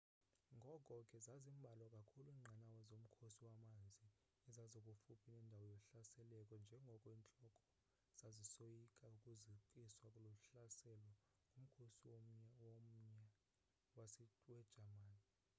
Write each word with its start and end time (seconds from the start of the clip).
ngoko 0.57 0.95
ke 1.09 1.17
zazimbalwa 1.27 1.87
kakhulu 1.95 2.29
inqanawa 2.35 2.79
zomkhosi 2.89 3.39
wamanzi 3.51 4.07
ezazikufuphi 4.47 5.27
nendawo 5.35 5.69
zohlaseleko 5.81 6.55
njengoko 6.65 7.07
intloko 7.17 7.61
zasisoyika 8.23 9.03
ukuzikiswa 9.15 10.05
luhlaselo 10.25 11.09
ngumkhosi 11.51 12.03
womya 12.11 12.45
wejamani 12.61 13.29